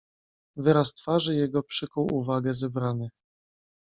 "Wyraz 0.57 0.93
twarzy 0.93 1.35
jego 1.35 1.63
przykuł 1.63 2.13
uwagę 2.15 2.53
zebranych." 2.53 3.11